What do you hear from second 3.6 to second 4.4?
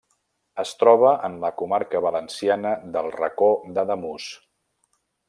d'Ademús.